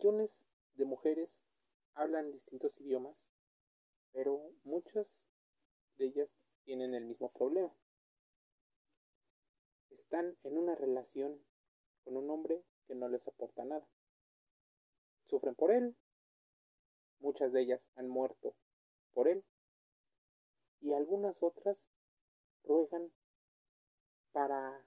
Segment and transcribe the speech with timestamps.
[0.00, 0.34] Millones
[0.76, 1.28] de mujeres
[1.92, 3.14] hablan distintos idiomas,
[4.12, 5.06] pero muchas
[5.98, 7.70] de ellas tienen el mismo problema.
[9.90, 11.44] Están en una relación
[12.02, 13.86] con un hombre que no les aporta nada.
[15.26, 15.94] Sufren por él,
[17.18, 18.56] muchas de ellas han muerto
[19.12, 19.44] por él
[20.80, 21.84] y algunas otras
[22.64, 23.12] ruegan
[24.32, 24.82] para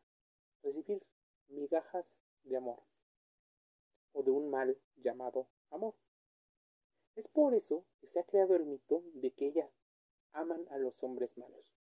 [0.64, 1.05] recibir
[1.50, 2.07] migajas
[2.45, 2.82] de amor
[4.13, 5.95] o de un mal llamado amor.
[7.16, 9.72] Es por eso que se ha creado el mito de que ellas
[10.31, 11.76] aman a los hombres malos.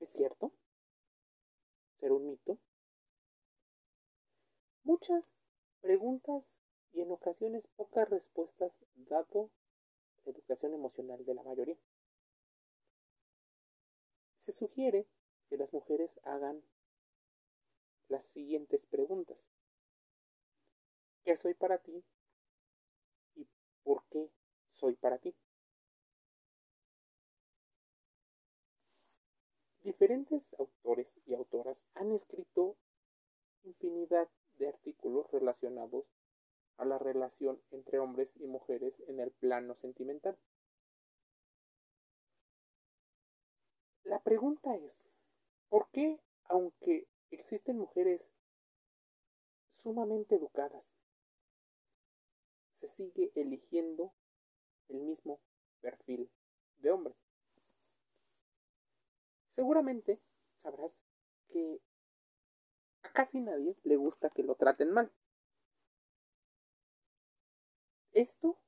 [0.00, 0.52] ¿Es cierto?
[1.98, 2.58] ¿Será un mito?
[4.84, 5.28] Muchas
[5.80, 6.44] preguntas
[6.92, 9.50] y en ocasiones pocas respuestas dado
[10.24, 11.78] la educación emocional de la mayoría.
[14.38, 15.06] Se sugiere
[15.48, 16.62] que las mujeres hagan
[18.08, 19.38] las siguientes preguntas.
[21.28, 22.02] ¿Qué soy para ti?
[23.34, 23.46] ¿Y
[23.84, 24.30] por qué
[24.72, 25.34] soy para ti?
[29.82, 32.78] Diferentes autores y autoras han escrito
[33.64, 36.06] infinidad de artículos relacionados
[36.78, 40.38] a la relación entre hombres y mujeres en el plano sentimental.
[44.04, 45.10] La pregunta es,
[45.68, 48.22] ¿por qué, aunque existen mujeres
[49.72, 50.96] sumamente educadas,
[52.78, 54.12] se sigue eligiendo
[54.88, 55.40] el mismo
[55.80, 56.30] perfil
[56.78, 57.14] de hombre?
[59.50, 60.20] Seguramente
[60.56, 60.98] sabrás
[61.48, 61.80] que
[63.02, 65.12] a casi nadie le gusta que lo traten mal.
[68.12, 68.58] Esto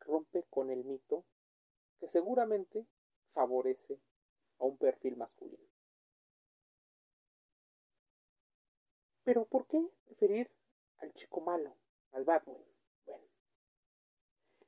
[0.00, 1.24] rompe con el mito
[1.98, 2.86] que seguramente
[3.28, 4.00] favorece
[4.58, 5.68] a un perfil masculino.
[9.24, 10.50] Pero ¿por qué preferir
[10.98, 11.76] al chico malo,
[12.12, 12.71] al Bueno,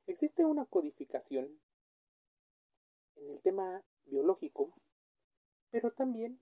[0.07, 1.59] existe una codificación
[3.15, 4.73] en el tema biológico,
[5.71, 6.39] pero también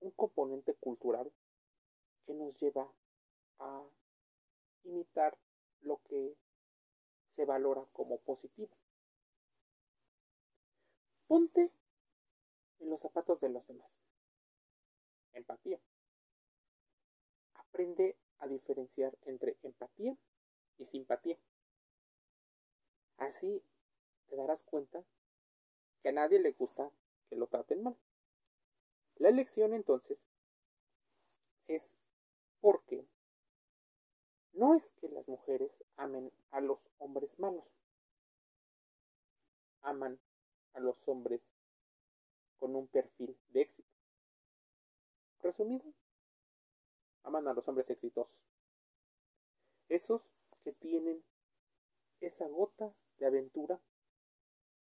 [0.00, 1.32] un componente cultural
[2.26, 2.90] que nos lleva
[3.58, 3.84] a
[4.84, 5.38] imitar
[5.80, 6.36] lo que
[7.28, 8.76] se valora como positivo.
[11.26, 11.70] Ponte
[12.78, 13.90] en los zapatos de los demás.
[15.32, 15.78] Empatía.
[17.54, 20.16] Aprende a diferenciar entre empatía
[20.78, 21.38] y simpatía.
[23.18, 23.62] Así
[24.28, 25.04] te darás cuenta
[26.02, 26.90] que a nadie le gusta
[27.28, 27.96] que lo traten mal.
[29.16, 30.22] La elección entonces
[31.66, 31.96] es
[32.60, 33.04] porque
[34.52, 37.64] no es que las mujeres amen a los hombres malos,
[39.82, 40.18] aman
[40.74, 41.40] a los hombres
[42.58, 43.88] con un perfil de éxito.
[45.42, 45.84] Resumido,
[47.24, 48.34] aman a los hombres exitosos.
[49.88, 50.22] Esos
[50.62, 51.22] que tienen
[52.20, 53.80] esa gota de aventura,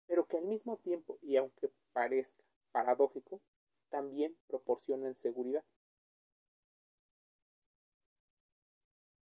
[0.06, 3.42] pero que al mismo tiempo, y aunque parezca paradójico,
[3.90, 5.64] también proporcionan seguridad.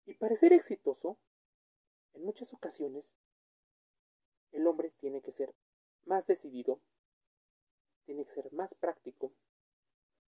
[0.05, 1.17] Y para ser exitoso,
[2.13, 3.13] en muchas ocasiones,
[4.51, 5.53] el hombre tiene que ser
[6.05, 6.81] más decidido,
[8.05, 9.31] tiene que ser más práctico,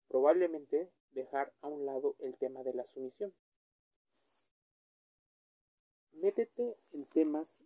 [0.08, 3.34] probablemente dejar a un lado el tema de la sumisión.
[6.12, 7.64] Métete en temas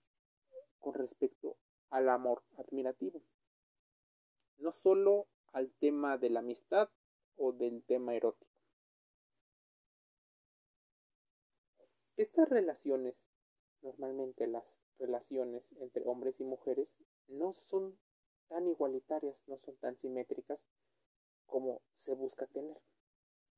[0.80, 1.58] con respecto
[1.90, 3.22] al amor admirativo.
[4.58, 6.90] No solo al tema de la amistad
[7.38, 8.52] o del tema erótico.
[12.16, 13.16] Estas relaciones,
[13.82, 14.66] normalmente las
[15.00, 16.88] relaciones entre hombres y mujeres,
[17.28, 17.98] no son
[18.48, 20.60] tan igualitarias, no son tan simétricas
[21.48, 22.80] como se busca tener.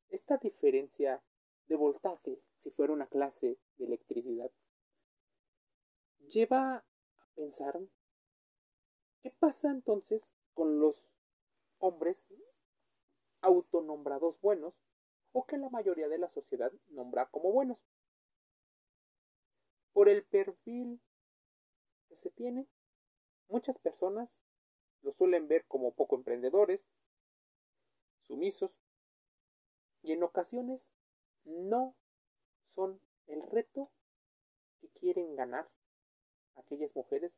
[0.09, 1.22] Esta diferencia
[1.67, 4.51] de voltaje, si fuera una clase de electricidad,
[6.29, 6.85] lleva a
[7.35, 7.79] pensar
[9.25, 10.21] qué pasa entonces
[10.53, 11.07] con los
[11.79, 12.27] hombres
[13.41, 14.75] autonombrados buenos
[15.31, 17.79] o que la mayoría de la sociedad nombra como buenos.
[19.93, 21.01] Por el perfil
[22.07, 22.67] que se tiene,
[23.47, 24.29] muchas personas
[25.01, 26.85] lo suelen ver como poco emprendedores,
[28.28, 28.79] sumisos,
[30.03, 30.85] y en ocasiones
[31.45, 31.95] no
[32.75, 33.89] son el reto
[34.81, 35.67] que quieren ganar
[36.57, 37.33] aquellas mujeres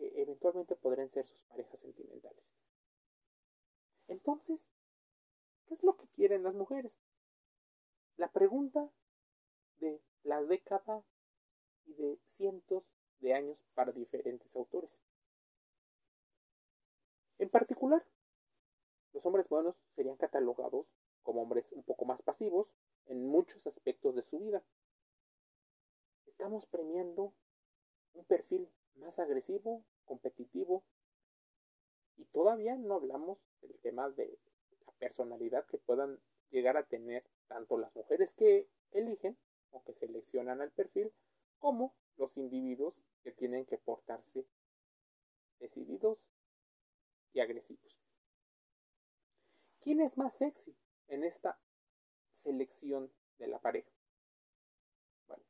[0.00, 2.54] que eventualmente podrían ser sus parejas sentimentales.
[4.08, 4.66] Entonces,
[5.66, 6.98] ¿qué es lo que quieren las mujeres?
[8.16, 8.90] La pregunta
[9.76, 11.04] de la década
[11.84, 12.82] y de cientos
[13.18, 14.90] de años para diferentes autores.
[17.38, 18.02] En particular,
[19.12, 20.86] los hombres buenos serían catalogados
[21.22, 22.72] como hombres un poco más pasivos
[23.04, 24.62] en muchos aspectos de su vida,
[26.26, 27.34] estamos premiando
[28.14, 30.84] un perfil más agresivo, competitivo,
[32.16, 34.38] y todavía no hablamos del tema de
[34.86, 36.20] la personalidad que puedan
[36.50, 39.38] llegar a tener tanto las mujeres que eligen
[39.70, 41.12] o que seleccionan al perfil
[41.58, 44.46] como los individuos que tienen que portarse
[45.58, 46.18] decididos
[47.32, 47.96] y agresivos.
[49.80, 50.76] ¿Quién es más sexy
[51.08, 51.58] en esta
[52.32, 53.90] selección de la pareja?
[55.26, 55.44] Bueno,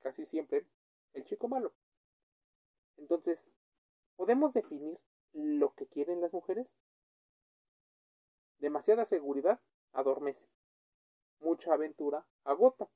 [0.00, 0.66] casi siempre
[1.14, 1.72] el chico malo.
[3.02, 3.50] Entonces,
[4.14, 4.96] ¿podemos definir
[5.32, 6.78] lo que quieren las mujeres?
[8.58, 9.60] Demasiada seguridad
[9.92, 10.46] adormece.
[11.40, 12.88] Mucha aventura agota.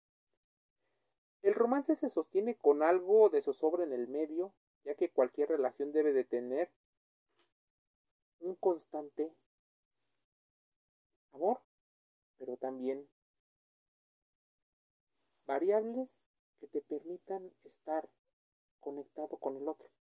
[1.42, 4.54] El romance se sostiene con algo de zozobra en el medio,
[4.84, 6.70] ya que cualquier relación debe de tener
[8.38, 9.34] un constante
[11.32, 11.60] amor,
[12.38, 13.08] pero también
[15.46, 16.08] variables
[16.60, 18.08] que te permitan estar
[18.78, 19.95] conectado con el otro.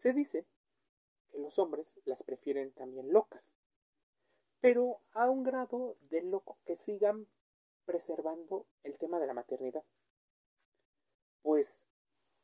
[0.00, 0.46] Se dice
[1.28, 3.58] que los hombres las prefieren también locas,
[4.58, 7.26] pero a un grado de loco que sigan
[7.84, 9.84] preservando el tema de la maternidad.
[11.42, 11.86] Pues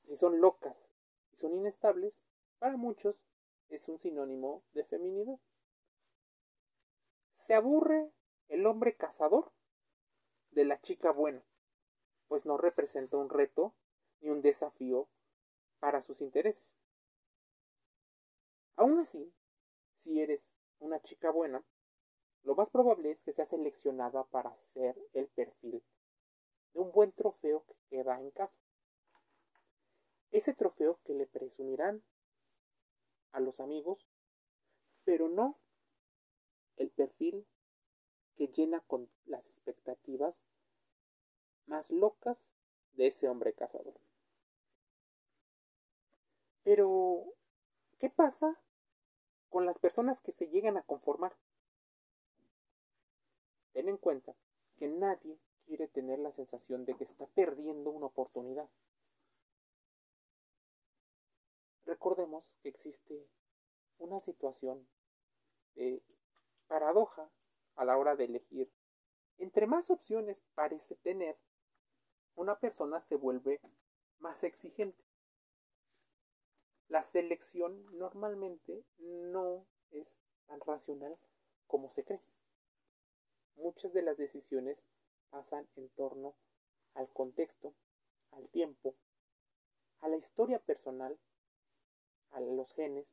[0.05, 0.91] si son locas
[1.33, 2.13] y son inestables,
[2.59, 3.17] para muchos
[3.71, 5.39] es un sinónimo de feminidad.
[7.37, 8.13] Se aburre
[8.49, 9.51] el hombre cazador
[10.51, 11.43] de la chica buena,
[12.29, 13.73] pues no representa un reto
[14.21, 15.09] ni un desafío
[15.81, 16.77] para sus intereses.
[18.77, 19.33] Aún así,
[19.99, 20.43] si eres
[20.79, 21.65] una chica buena,
[22.43, 25.83] lo más probable es que sea seleccionada para ser el perfil
[26.73, 28.61] de un buen trofeo que queda en casa.
[30.31, 32.05] Ese trofeo que le presumirán
[33.33, 34.07] a los amigos,
[35.05, 35.59] pero no
[36.77, 37.47] el perfil
[38.37, 40.37] que llena con las expectativas
[41.67, 42.39] más locas
[42.93, 43.99] de ese hombre cazador.
[46.63, 47.36] Pero,
[47.99, 48.61] ¿qué pasa
[49.49, 51.37] con las personas que se llegan a conformar?
[53.73, 54.35] Ten en cuenta
[54.77, 58.69] que nadie quiere tener la sensación de que está perdiendo una oportunidad.
[61.85, 63.29] Recordemos que existe
[63.99, 64.87] una situación
[65.75, 66.03] de
[66.67, 67.31] paradoja
[67.77, 68.71] a la hora de elegir.
[69.39, 71.39] Entre más opciones parece tener,
[72.35, 73.61] una persona se vuelve
[74.19, 75.06] más exigente.
[76.89, 80.09] La selección normalmente no es
[80.47, 81.17] tan racional
[81.67, 82.21] como se cree
[83.57, 84.79] muchas de las decisiones
[85.31, 86.37] pasan en torno
[86.95, 87.75] al contexto,
[88.31, 88.95] al tiempo,
[90.01, 91.19] a la historia personal,
[92.31, 93.07] a los genes,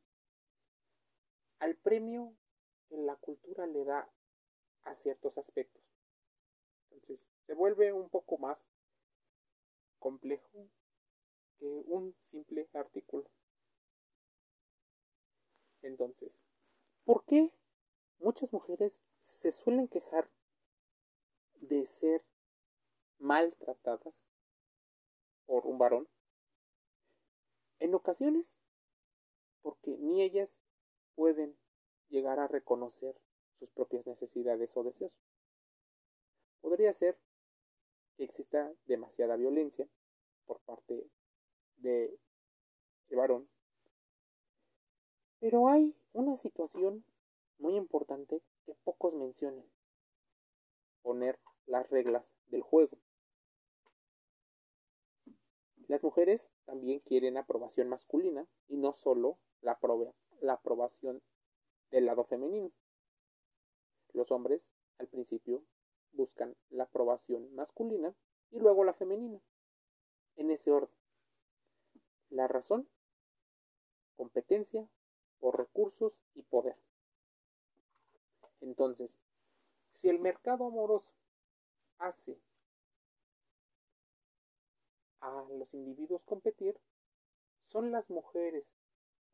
[1.58, 2.34] al premio
[2.88, 4.10] que la cultura le da
[4.84, 5.82] a ciertos aspectos.
[6.90, 8.68] Entonces, se vuelve un poco más
[9.98, 10.68] complejo
[11.58, 13.28] que un simple artículo.
[15.84, 16.32] Entonces,
[17.04, 17.52] ¿por qué
[18.18, 20.28] muchas mujeres se suelen quejar
[21.60, 22.24] de ser
[23.18, 24.14] maltratadas
[25.46, 26.08] por un varón.
[27.78, 28.58] En ocasiones,
[29.62, 30.62] porque ni ellas
[31.14, 31.56] pueden
[32.08, 33.20] llegar a reconocer
[33.58, 35.12] sus propias necesidades o deseos.
[36.60, 37.18] Podría ser
[38.16, 39.88] que exista demasiada violencia
[40.46, 41.10] por parte
[41.76, 42.18] de
[43.08, 43.48] el varón.
[45.44, 47.04] Pero hay una situación
[47.58, 49.70] muy importante que pocos mencionan.
[51.02, 52.96] Poner las reglas del juego.
[55.86, 59.78] Las mujeres también quieren aprobación masculina y no solo la,
[60.40, 61.20] la aprobación
[61.90, 62.72] del lado femenino.
[64.14, 65.62] Los hombres al principio
[66.12, 68.16] buscan la aprobación masculina
[68.50, 69.42] y luego la femenina.
[70.36, 70.96] En ese orden.
[72.30, 72.88] La razón,
[74.16, 74.88] competencia
[75.44, 76.74] por recursos y poder.
[78.62, 79.20] Entonces,
[79.92, 81.12] si el mercado amoroso
[81.98, 82.40] hace
[85.20, 86.80] a los individuos competir,
[87.66, 88.64] son las mujeres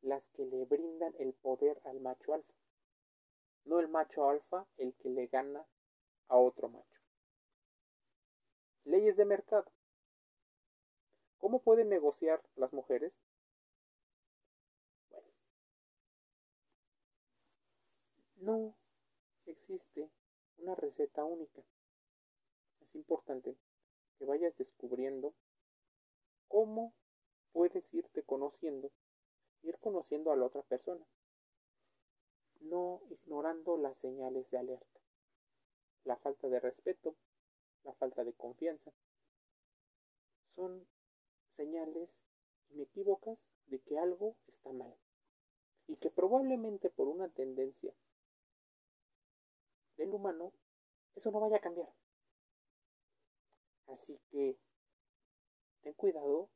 [0.00, 2.58] las que le brindan el poder al macho alfa,
[3.64, 5.64] no el macho alfa el que le gana
[6.26, 7.00] a otro macho.
[8.82, 9.70] Leyes de mercado.
[11.38, 13.20] ¿Cómo pueden negociar las mujeres?
[18.40, 18.74] No
[19.46, 20.10] existe
[20.58, 21.62] una receta única.
[22.80, 23.56] Es importante
[24.18, 25.34] que vayas descubriendo
[26.48, 26.94] cómo
[27.52, 28.90] puedes irte conociendo,
[29.62, 31.06] ir conociendo a la otra persona,
[32.60, 35.00] no ignorando las señales de alerta,
[36.04, 37.16] la falta de respeto,
[37.84, 38.92] la falta de confianza.
[40.54, 40.86] son
[41.48, 42.10] señales
[42.70, 44.94] inequívocas de que algo está mal
[45.86, 47.94] y que probablemente por una tendencia
[50.00, 50.50] del humano
[51.14, 51.92] eso no vaya a cambiar.
[53.86, 54.56] Así que
[55.82, 56.48] ten cuidado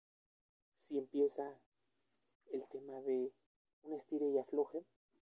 [0.81, 1.61] si empieza
[2.53, 3.33] el tema de
[3.83, 4.83] un estire y afloje,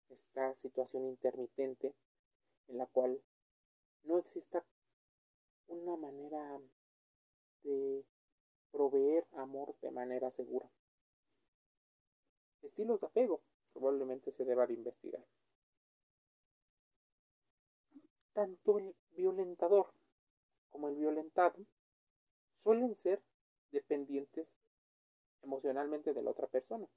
[0.09, 1.95] esta situación intermitente
[2.67, 3.21] en la cual
[4.03, 4.65] no exista
[5.67, 6.59] una manera
[7.63, 8.03] de
[8.71, 10.69] proveer amor de manera segura.
[12.63, 13.39] Estilos de apego
[13.71, 15.23] probablemente se deba de investigar.
[18.33, 19.93] Tanto el violentador
[20.69, 21.65] como el violentado
[22.57, 23.21] suelen ser
[23.71, 24.55] dependientes
[25.41, 26.87] emocionalmente de la otra persona.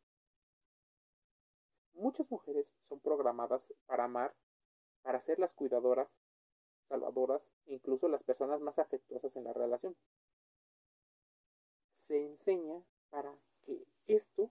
[1.94, 4.34] Muchas mujeres son programadas para amar,
[5.02, 6.14] para ser las cuidadoras,
[6.88, 9.96] salvadoras e incluso las personas más afectuosas en la relación.
[11.96, 14.50] Se enseña para que esto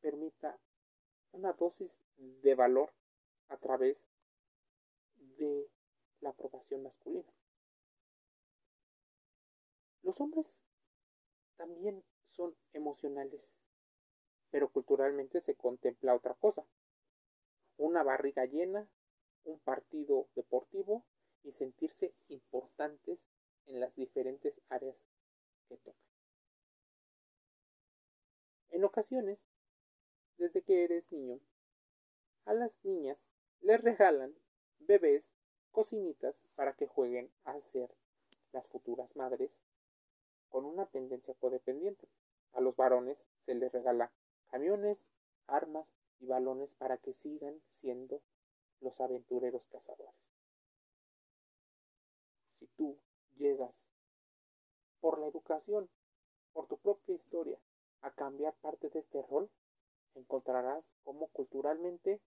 [0.00, 0.58] permita
[1.32, 2.92] una dosis de valor
[3.48, 3.98] a través
[5.16, 5.68] de
[6.24, 7.32] la aprobación masculina.
[10.02, 10.46] Los hombres
[11.56, 13.60] también son emocionales,
[14.50, 16.66] pero culturalmente se contempla otra cosa.
[17.76, 18.88] Una barriga llena,
[19.44, 21.04] un partido deportivo
[21.42, 23.20] y sentirse importantes
[23.66, 24.96] en las diferentes áreas
[25.68, 25.94] que tocan.
[28.70, 29.38] En ocasiones,
[30.38, 31.38] desde que eres niño,
[32.46, 33.18] a las niñas
[33.60, 34.34] les regalan
[34.80, 35.33] bebés,
[35.74, 37.92] cocinitas para que jueguen a ser
[38.52, 39.50] las futuras madres
[40.48, 42.08] con una tendencia codependiente.
[42.52, 44.12] A los varones se les regala
[44.46, 44.96] camiones,
[45.48, 45.86] armas
[46.20, 48.22] y balones para que sigan siendo
[48.80, 50.14] los aventureros cazadores.
[52.60, 52.96] Si tú
[53.36, 53.74] llegas
[55.00, 55.90] por la educación,
[56.52, 57.58] por tu propia historia,
[58.00, 59.50] a cambiar parte de este rol,
[60.14, 62.20] encontrarás cómo culturalmente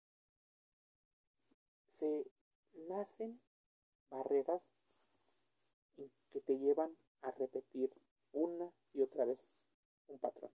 [1.86, 2.26] se
[2.76, 3.42] nacen
[4.10, 4.64] barreras
[6.32, 7.92] que te llevan a repetir
[8.32, 9.40] una y otra vez
[10.08, 10.52] un patrón.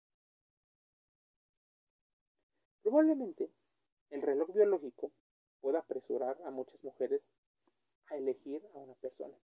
[2.81, 3.51] Probablemente
[4.09, 5.11] el reloj biológico
[5.61, 7.21] pueda apresurar a muchas mujeres
[8.07, 9.38] a elegir a una persona.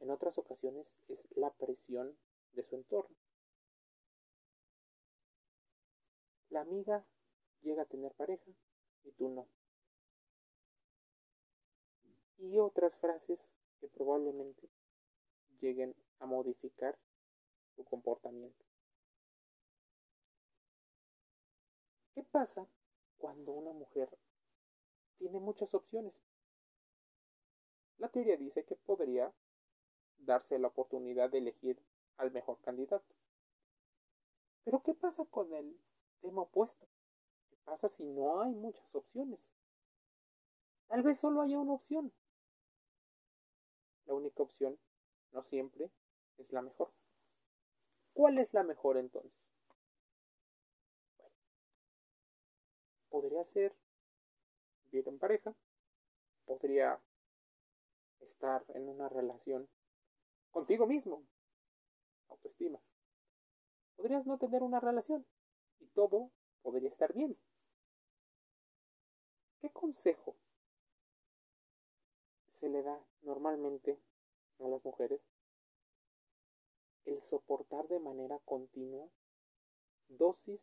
[0.00, 2.16] En otras ocasiones es la presión
[2.52, 3.16] de su entorno.
[6.50, 7.04] La amiga
[7.62, 8.50] llega a tener pareja
[9.04, 9.48] y tú no.
[12.38, 13.50] Y otras frases
[13.80, 14.68] que probablemente
[15.60, 16.98] lleguen a modificar
[17.74, 18.64] su comportamiento.
[22.14, 22.66] ¿Qué pasa
[23.18, 24.08] cuando una mujer
[25.18, 26.14] tiene muchas opciones?
[27.98, 29.32] La teoría dice que podría
[30.18, 31.82] darse la oportunidad de elegir
[32.16, 33.14] al mejor candidato.
[34.64, 35.78] Pero ¿qué pasa con el
[36.20, 36.86] tema opuesto?
[37.50, 39.48] ¿Qué pasa si no hay muchas opciones?
[40.88, 42.12] Tal vez solo haya una opción.
[44.06, 44.78] La única opción
[45.32, 45.90] no siempre
[46.38, 46.92] es la mejor.
[48.12, 49.52] ¿Cuál es la mejor entonces?
[51.18, 51.34] Bueno,
[53.10, 53.76] podría ser
[54.90, 55.54] vivir en pareja,
[56.44, 57.00] podría
[58.20, 59.68] estar en una relación
[60.50, 61.26] contigo mismo,
[62.28, 62.80] autoestima.
[63.96, 65.26] Podrías no tener una relación
[65.80, 66.30] y todo
[66.62, 67.36] podría estar bien.
[69.60, 70.36] ¿Qué consejo
[72.56, 74.00] se le da normalmente
[74.60, 75.28] a las mujeres
[77.04, 79.10] el soportar de manera continua
[80.08, 80.62] dosis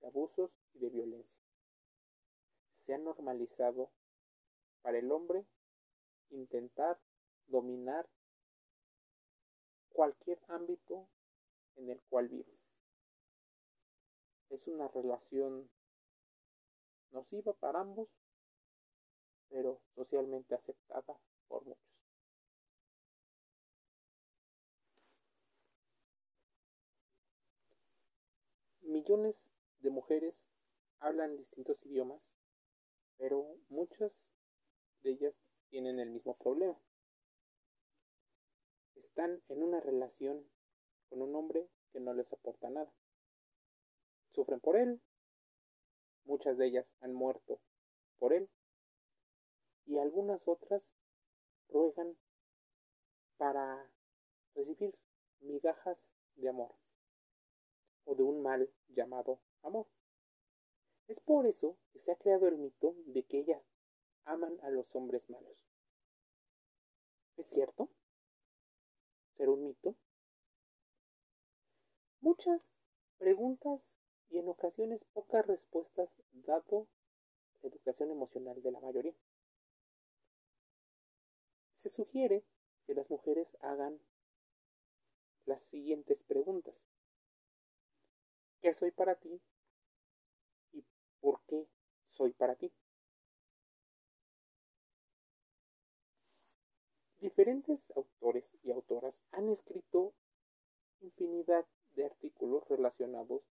[0.00, 1.40] de abusos y de violencia.
[2.74, 3.92] Se ha normalizado
[4.82, 5.46] para el hombre
[6.30, 7.00] intentar
[7.46, 8.08] dominar
[9.90, 11.08] cualquier ámbito
[11.76, 12.58] en el cual vive.
[14.48, 15.70] Es una relación
[17.12, 18.08] nociva para ambos,
[19.52, 21.84] pero socialmente aceptada por muchos.
[28.80, 29.44] Millones
[29.80, 30.34] de mujeres
[31.00, 32.22] hablan distintos idiomas,
[33.18, 34.10] pero muchas
[35.02, 35.34] de ellas
[35.68, 36.78] tienen el mismo problema.
[38.94, 40.48] Están en una relación
[41.10, 42.90] con un hombre que no les aporta nada.
[44.30, 45.02] Sufren por él,
[46.24, 47.60] muchas de ellas han muerto
[48.18, 48.48] por él
[49.86, 50.90] y algunas otras
[51.68, 52.16] ruegan
[53.36, 53.90] para
[54.54, 54.98] recibir
[55.40, 55.98] migajas
[56.36, 56.74] de amor
[58.04, 59.86] o de un mal llamado amor.
[61.08, 63.62] Es por eso que se ha creado el mito de que ellas
[64.24, 65.66] aman a los hombres malos.
[67.36, 67.90] ¿Es cierto?
[69.36, 69.96] ¿Será un mito?
[72.20, 72.62] Muchas
[73.18, 73.80] preguntas
[74.30, 76.86] y en ocasiones pocas respuestas dado
[77.62, 79.14] la educación emocional de la mayoría.
[81.82, 82.44] Se sugiere
[82.86, 84.00] que las mujeres hagan
[85.46, 86.76] las siguientes preguntas.
[88.60, 89.42] ¿Qué soy para ti?
[90.70, 90.84] ¿Y
[91.20, 91.66] por qué
[92.06, 92.72] soy para ti?
[97.18, 100.14] Diferentes autores y autoras han escrito
[101.00, 103.42] infinidad de artículos relacionados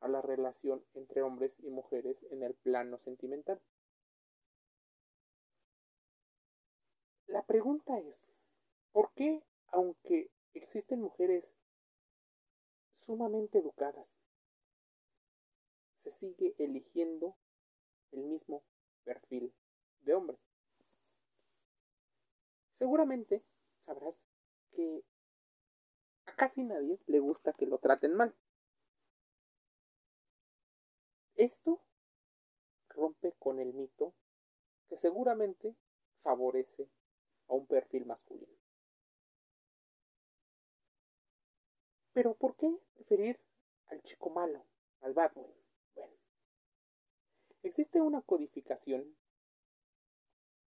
[0.00, 3.60] a la relación entre hombres y mujeres en el plano sentimental.
[7.28, 8.30] La pregunta es,
[8.90, 11.44] ¿por qué, aunque existen mujeres
[12.94, 14.18] sumamente educadas,
[15.98, 17.36] se sigue eligiendo
[18.12, 18.64] el mismo
[19.04, 19.52] perfil
[20.00, 20.38] de hombre?
[22.72, 23.44] Seguramente
[23.78, 24.22] sabrás
[24.72, 25.04] que
[26.24, 28.34] a casi nadie le gusta que lo traten mal.
[31.34, 31.82] Esto
[32.88, 34.14] rompe con el mito
[34.88, 35.76] que seguramente
[36.16, 36.88] favorece
[37.48, 38.58] a un perfil masculino.
[42.12, 43.38] Pero ¿por qué preferir
[43.86, 44.64] al chico malo,
[45.00, 45.32] al bad
[45.94, 46.12] Bueno,
[47.62, 49.16] existe una codificación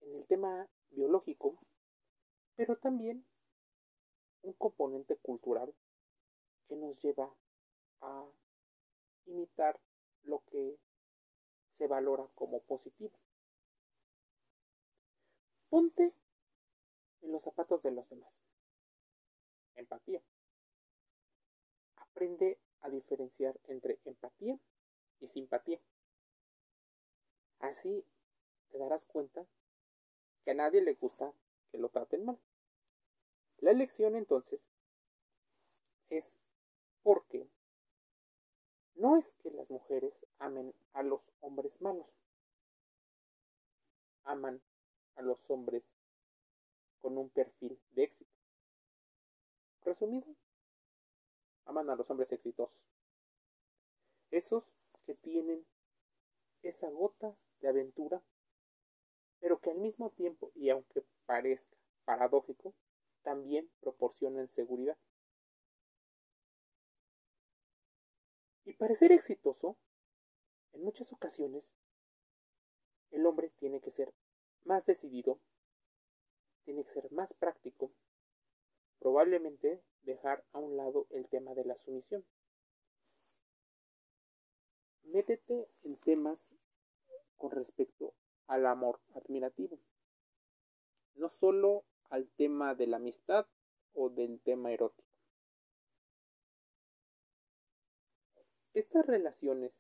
[0.02, 1.58] en el tema biológico,
[2.56, 3.26] pero también
[4.42, 5.74] un componente cultural
[6.68, 7.34] que nos lleva
[8.02, 8.26] a
[9.26, 9.80] imitar
[10.24, 10.78] lo que
[11.70, 13.18] se valora como positivo.
[15.70, 16.14] Ponte
[17.22, 18.34] en los zapatos de los demás.
[19.76, 20.22] Empatía.
[21.96, 24.58] Aprende a diferenciar entre empatía
[25.20, 25.80] y simpatía.
[27.60, 28.06] Así
[28.70, 29.46] te darás cuenta
[30.44, 31.34] que a nadie le gusta
[31.72, 32.40] que lo traten mal.
[33.60, 34.66] La elección entonces
[36.10, 36.40] es
[37.04, 37.50] porque
[38.96, 42.08] no es que las mujeres amen a los hombres malos.
[44.24, 44.62] Aman
[45.16, 45.84] a los hombres
[47.02, 48.32] con un perfil de éxito.
[49.82, 50.28] Resumido,
[51.66, 52.76] aman a los hombres exitosos.
[54.32, 54.64] Esos
[55.06, 55.66] que tienen
[56.64, 58.22] esa gota de aventura,
[59.40, 62.74] pero que al mismo tiempo, y aunque parezca paradójico,
[63.22, 64.98] también proporcionan seguridad.
[68.66, 69.78] Y para ser exitoso,
[70.74, 71.74] en muchas ocasiones,
[73.12, 74.14] el hombre tiene que ser
[74.66, 75.40] más decidido,
[76.68, 77.94] tiene que ser más práctico,
[79.00, 82.26] probablemente dejar a un lado el tema de la sumisión.
[85.04, 86.58] Métete en temas
[87.38, 88.14] con respecto
[88.48, 89.80] al amor admirativo,
[91.16, 93.48] no solo al tema de la amistad
[93.94, 95.08] o del tema erótico.
[98.74, 99.72] Estas relaciones,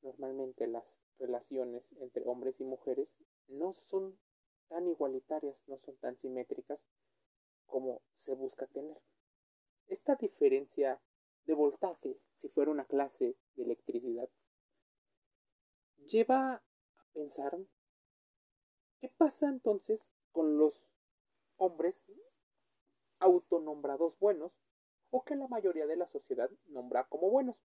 [0.00, 0.84] normalmente las
[1.18, 3.08] relaciones entre hombres y mujeres,
[3.48, 4.16] no son
[4.70, 6.80] tan igualitarias, no son tan simétricas
[7.66, 8.96] como se busca tener.
[9.88, 11.00] Esta diferencia
[11.44, 14.30] de voltaje, si fuera una clase de electricidad,
[16.06, 17.58] lleva a pensar
[19.00, 20.86] qué pasa entonces con los
[21.56, 22.06] hombres
[23.18, 24.52] autonombrados buenos
[25.10, 27.56] o que la mayoría de la sociedad nombra como buenos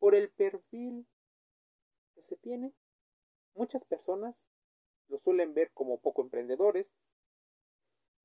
[0.00, 1.06] por el perfil
[2.14, 2.72] que se tiene,
[3.54, 4.36] muchas personas
[5.08, 6.92] lo suelen ver como poco emprendedores,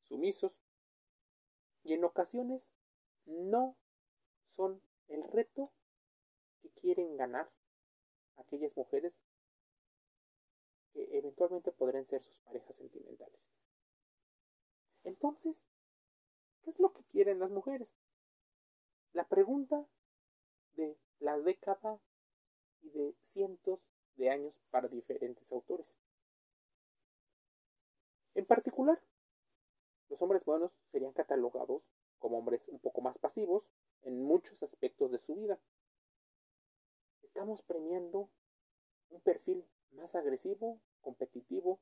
[0.07, 0.61] sumisos,
[1.83, 2.65] y en ocasiones
[3.25, 3.75] no
[4.55, 5.71] son el reto
[6.61, 7.49] que quieren ganar
[8.37, 9.13] aquellas mujeres
[10.93, 13.49] que eventualmente podrían ser sus parejas sentimentales.
[15.03, 15.63] Entonces,
[16.61, 17.93] ¿qué es lo que quieren las mujeres?
[19.11, 19.85] La pregunta
[20.75, 21.99] de la década
[22.81, 23.79] y de cientos
[24.15, 26.02] de años para diferentes autores.
[28.35, 28.99] En particular,
[30.09, 31.83] los hombres buenos serían catalogados
[32.19, 33.63] como hombres un poco más pasivos
[34.03, 35.59] en muchos aspectos de su vida.
[37.21, 38.29] Estamos premiando
[39.09, 41.79] un perfil más agresivo, competitivo,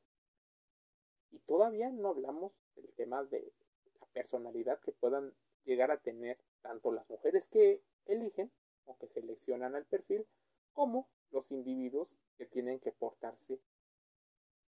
[1.32, 3.54] y todavía no hablamos del tema de
[4.00, 5.34] la personalidad que puedan
[5.64, 8.52] llegar a tener tanto las mujeres que eligen
[8.86, 10.28] o que seleccionan al perfil,
[10.74, 13.62] como los individuos que tienen que portarse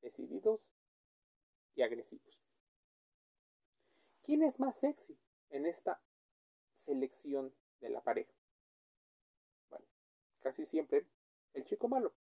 [0.01, 0.59] decididos
[1.79, 2.41] y agresivos.
[4.21, 5.17] ¿Quién es más sexy
[5.49, 6.01] en esta
[6.73, 8.33] selección de la pareja?
[9.69, 9.85] Bueno,
[10.41, 11.07] casi siempre
[11.53, 12.13] el chico malo.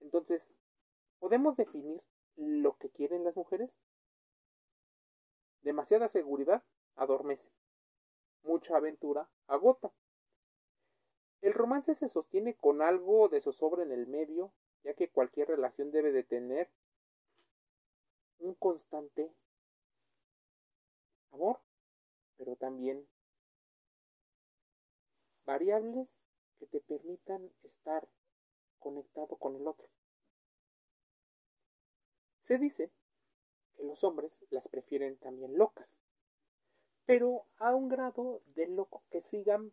[0.00, 0.56] Entonces,
[1.20, 2.02] ¿podemos definir
[2.34, 3.80] lo que quieren las mujeres?
[5.60, 6.64] Demasiada seguridad
[6.96, 7.52] adormece.
[8.42, 9.92] mucha aventura agota.
[11.42, 14.52] El romance se sostiene con algo de zozobra en el medio,
[14.82, 16.72] ya que cualquier relación debe de tener
[18.42, 19.32] un constante
[21.30, 21.60] amor,
[22.36, 23.06] pero también
[25.44, 26.08] variables
[26.58, 28.08] que te permitan estar
[28.78, 29.88] conectado con el otro.
[32.40, 32.90] Se dice
[33.76, 36.02] que los hombres las prefieren también locas,
[37.06, 39.72] pero a un grado de loco que sigan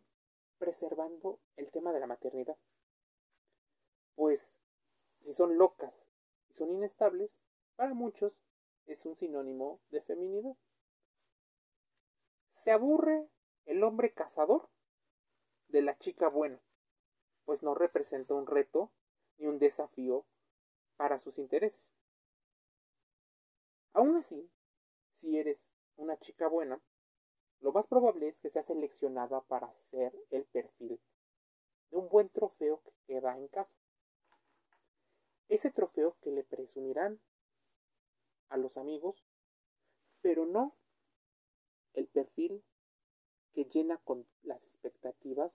[0.58, 2.56] preservando el tema de la maternidad.
[4.14, 4.60] Pues
[5.20, 6.06] si son locas
[6.48, 7.30] y son inestables,
[7.76, 8.32] para muchos
[8.92, 10.56] es un sinónimo de feminidad.
[12.52, 13.28] Se aburre
[13.66, 14.68] el hombre cazador
[15.68, 16.60] de la chica buena,
[17.44, 18.90] pues no representa un reto
[19.38, 20.26] ni un desafío
[20.96, 21.94] para sus intereses.
[23.92, 24.50] Aún así,
[25.14, 25.58] si eres
[25.96, 26.82] una chica buena,
[27.60, 31.00] lo más probable es que sea seleccionada para ser el perfil
[31.90, 33.78] de un buen trofeo que queda en casa.
[35.48, 37.20] Ese trofeo que le presumirán
[38.50, 39.24] a los amigos,
[40.20, 40.76] pero no
[41.94, 42.62] el perfil
[43.52, 45.52] que llena con las expectativas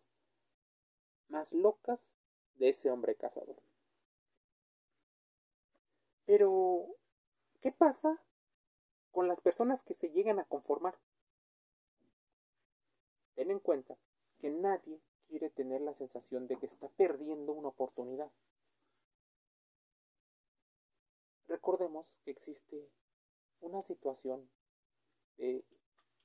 [1.29, 2.11] más locas
[2.55, 3.61] de ese hombre cazador.
[6.25, 6.87] Pero,
[7.61, 8.21] ¿qué pasa
[9.11, 10.97] con las personas que se llegan a conformar?
[13.35, 13.97] Ten en cuenta
[14.39, 18.31] que nadie quiere tener la sensación de que está perdiendo una oportunidad.
[21.47, 22.89] Recordemos que existe
[23.59, 24.49] una situación
[25.37, 25.65] de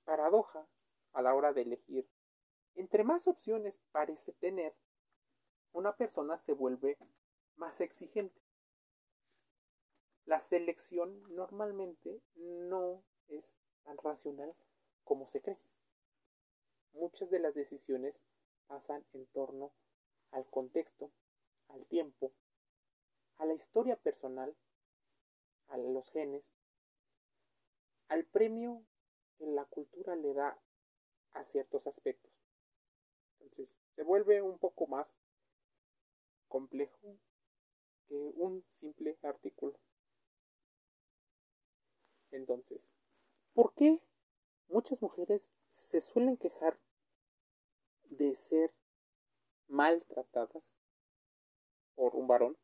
[0.04, 0.66] paradoja
[1.12, 2.08] a la hora de elegir.
[2.74, 4.74] Entre más opciones parece tener,
[5.72, 6.98] una persona se vuelve
[7.56, 8.40] más exigente.
[10.24, 13.44] La selección normalmente no es
[13.82, 14.54] tan racional
[15.04, 15.58] como se cree.
[16.92, 18.20] Muchas de las decisiones
[18.66, 19.72] pasan en torno
[20.30, 21.10] al contexto,
[21.68, 22.32] al tiempo,
[23.38, 24.56] a la historia personal,
[25.70, 26.44] a los genes,
[28.08, 28.84] al premio
[29.38, 30.60] que la cultura le da
[31.32, 32.32] a ciertos aspectos.
[33.40, 35.16] Entonces, se vuelve un poco más
[36.48, 37.18] complejo
[38.06, 39.78] que un simple artículo.
[42.32, 42.80] Entonces,
[43.54, 44.00] ¿por qué
[44.68, 46.78] muchas mujeres se suelen quejar
[48.04, 48.74] de ser
[49.68, 50.64] maltratadas
[51.94, 52.56] por un varón?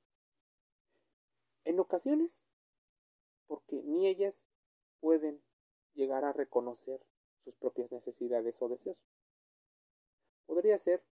[1.64, 2.42] En ocasiones,
[3.47, 4.49] porque ni ellas
[5.01, 5.43] pueden
[5.95, 7.01] llegar a reconocer
[7.45, 8.99] sus propias necesidades o deseos.
[10.47, 11.05] Podría ser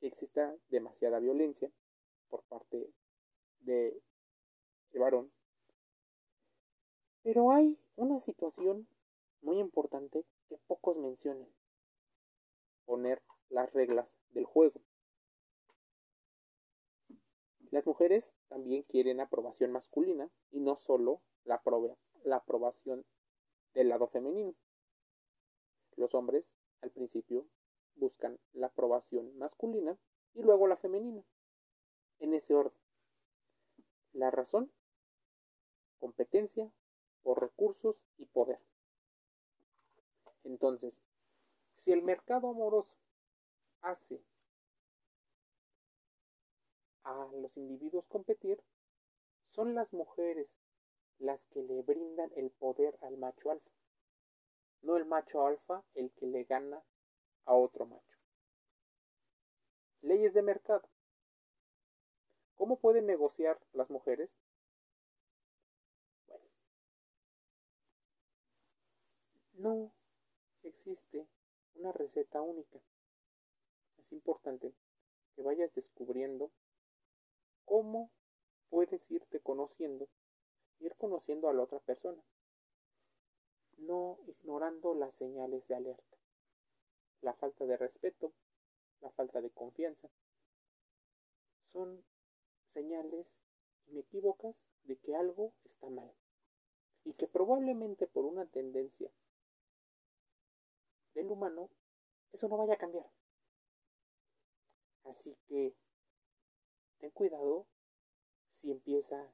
[0.00, 1.70] que exista demasiada violencia
[2.28, 2.90] por parte
[3.60, 4.02] de
[4.92, 5.32] varón.
[7.22, 8.86] Pero hay una situación
[9.40, 11.48] muy importante que pocos mencionan.
[12.84, 14.80] Poner las reglas del juego.
[17.74, 21.60] Las mujeres también quieren aprobación masculina y no solo la,
[22.22, 23.04] la aprobación
[23.72, 24.54] del lado femenino.
[25.96, 27.48] Los hombres, al principio,
[27.96, 29.98] buscan la aprobación masculina
[30.34, 31.24] y luego la femenina.
[32.20, 32.78] En ese orden.
[34.12, 34.70] La razón,
[35.98, 36.70] competencia
[37.24, 38.60] por recursos y poder.
[40.44, 41.02] Entonces,
[41.74, 42.94] si el mercado amoroso
[43.80, 44.22] hace
[47.04, 48.62] a los individuos competir,
[49.48, 50.48] son las mujeres
[51.18, 53.70] las que le brindan el poder al macho alfa
[54.84, 56.84] no el macho alfa el que le gana
[57.46, 58.18] a otro macho.
[60.02, 60.88] Leyes de mercado.
[62.54, 64.36] ¿Cómo pueden negociar las mujeres?
[66.28, 66.44] Bueno,
[69.54, 69.92] no
[70.62, 71.26] existe
[71.74, 72.78] una receta única.
[73.98, 74.74] Es importante
[75.34, 76.50] que vayas descubriendo
[77.64, 78.10] cómo
[78.68, 80.08] puedes irte conociendo,
[80.80, 82.22] ir conociendo a la otra persona
[83.78, 86.16] no ignorando las señales de alerta,
[87.20, 88.32] la falta de respeto,
[89.00, 90.08] la falta de confianza.
[91.72, 92.04] Son
[92.66, 93.26] señales
[93.86, 96.12] inequívocas de que algo está mal
[97.04, 99.10] y que probablemente por una tendencia
[101.14, 101.70] del humano
[102.32, 103.08] eso no vaya a cambiar.
[105.04, 105.74] Así que
[107.04, 107.66] ten cuidado
[108.54, 109.30] si empieza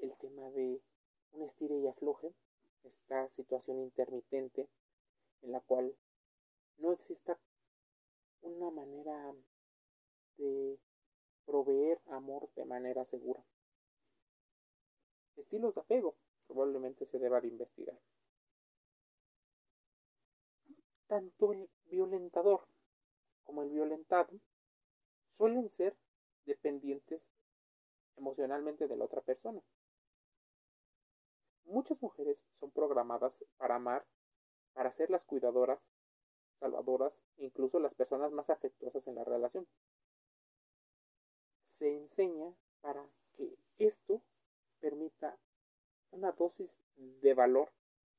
[0.00, 0.80] el tema de
[1.32, 2.32] un estire y afloje
[2.84, 4.66] esta situación intermitente
[5.42, 5.94] en la cual
[6.78, 7.38] no exista
[8.40, 9.34] una manera
[10.38, 10.78] de
[11.44, 13.44] proveer amor de manera segura.
[15.36, 16.14] Estilos de apego
[16.46, 18.00] probablemente se deba de investigar.
[21.08, 22.66] tanto el violentador
[23.42, 24.30] como el violentado
[25.32, 25.94] suelen ser
[26.50, 27.30] dependientes
[28.16, 29.62] emocionalmente de la otra persona.
[31.64, 34.04] Muchas mujeres son programadas para amar,
[34.72, 35.86] para ser las cuidadoras,
[36.58, 39.68] salvadoras, incluso las personas más afectuosas en la relación.
[41.68, 44.20] Se enseña para que esto
[44.80, 45.38] permita
[46.10, 47.70] una dosis de valor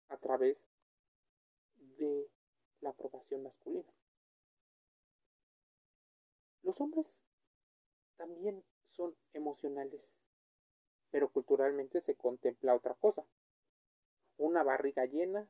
[0.08, 0.58] a través
[1.98, 2.30] de
[2.80, 3.92] la aprobación masculina.
[6.64, 7.22] Los hombres
[8.22, 10.20] también son emocionales,
[11.10, 13.26] pero culturalmente se contempla otra cosa.
[14.38, 15.50] Una barriga llena,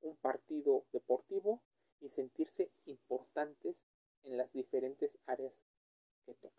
[0.00, 1.62] un partido deportivo
[2.00, 3.76] y sentirse importantes
[4.24, 5.54] en las diferentes áreas
[6.26, 6.58] que tocan.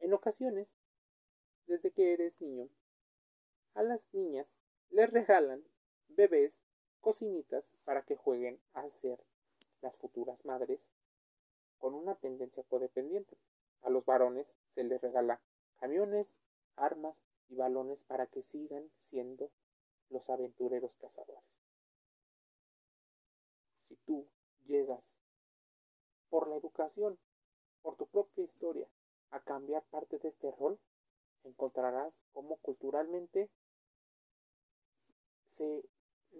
[0.00, 0.66] En ocasiones,
[1.66, 2.68] desde que eres niño,
[3.74, 4.58] a las niñas
[4.90, 5.62] les regalan
[6.08, 6.52] bebés,
[7.00, 9.22] cocinitas para que jueguen a ser
[9.80, 10.80] las futuras madres
[11.80, 13.36] con una tendencia codependiente.
[13.82, 15.40] A los varones se les regala
[15.78, 16.28] camiones,
[16.76, 17.16] armas
[17.48, 19.50] y balones para que sigan siendo
[20.10, 21.42] los aventureros cazadores.
[23.88, 24.28] Si tú
[24.66, 25.02] llegas
[26.28, 27.18] por la educación,
[27.82, 28.86] por tu propia historia,
[29.30, 30.78] a cambiar parte de este rol,
[31.44, 33.48] encontrarás cómo culturalmente
[35.44, 35.82] se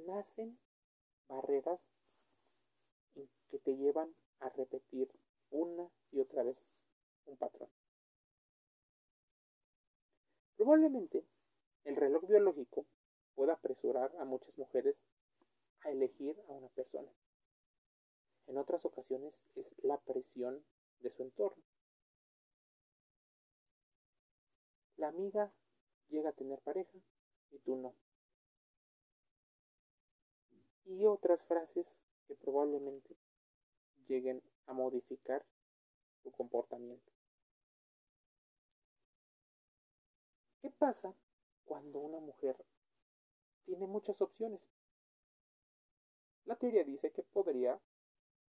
[0.06, 0.58] nacen
[1.28, 1.80] barreras
[3.48, 5.10] que te llevan a repetir
[5.50, 6.56] una y otra vez
[7.26, 7.70] un patrón.
[10.56, 11.24] Probablemente
[11.84, 12.86] el reloj biológico
[13.34, 14.96] pueda apresurar a muchas mujeres
[15.82, 17.10] a elegir a una persona.
[18.46, 20.64] En otras ocasiones es la presión
[20.98, 21.62] de su entorno.
[24.96, 25.50] La amiga
[26.08, 26.98] llega a tener pareja
[27.50, 27.94] y tú no.
[30.84, 33.16] Y otras frases que probablemente
[34.08, 35.44] lleguen a modificar
[36.22, 37.12] su comportamiento.
[40.62, 41.12] ¿Qué pasa
[41.64, 42.56] cuando una mujer
[43.64, 44.60] tiene muchas opciones?
[46.44, 47.80] La teoría dice que podría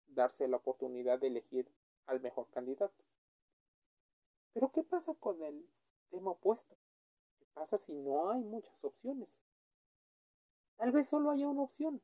[0.08, 1.72] darse la oportunidad de elegir
[2.04, 3.02] al mejor candidato.
[4.52, 5.66] Pero ¿qué pasa con el
[6.10, 6.76] tema opuesto?
[7.38, 9.38] ¿Qué pasa si no hay muchas opciones?
[10.76, 12.02] Tal vez solo haya una opción.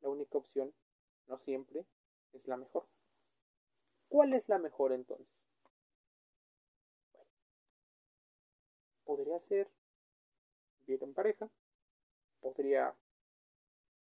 [0.00, 0.74] La única opción
[1.28, 1.86] no siempre
[2.32, 2.86] es la mejor.
[4.08, 5.48] ¿Cuál es la mejor entonces?
[7.12, 7.30] Bueno,
[9.04, 9.70] podría ser
[10.86, 11.50] vivir en pareja,
[12.40, 12.96] podría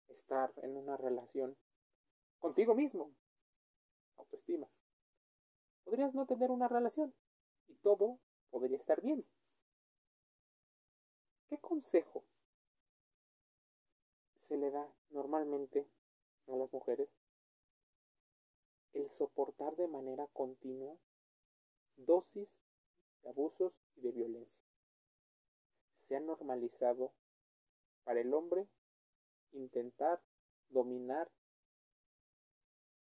[0.10, 1.56] estar en una relación
[2.40, 3.14] contigo mismo,
[4.18, 4.68] autoestima.
[5.84, 7.14] Podrías no tener una relación
[7.68, 9.26] y todo podría estar bien.
[11.48, 12.24] ¿Qué consejo
[14.36, 15.88] se le da normalmente
[16.48, 17.16] a las mujeres
[18.94, 20.98] el soportar de manera continua
[21.96, 22.50] dosis
[23.22, 24.64] de abusos y de violencia.
[26.00, 27.14] Se ha normalizado
[28.04, 28.68] para el hombre
[29.52, 30.22] intentar
[30.70, 31.32] dominar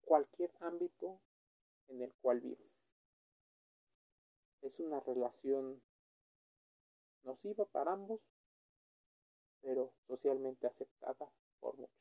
[0.02, 1.22] cualquier ámbito
[1.88, 2.70] en el cual vive.
[4.62, 5.82] Es una relación
[7.24, 8.22] nociva para ambos,
[9.62, 12.01] pero socialmente aceptada por muchos.